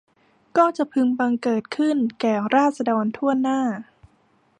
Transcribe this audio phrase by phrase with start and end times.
[0.57, 3.59] ก็จะพึงบังเกิดขึ้นแก่ราษฎรถ้วนหน้า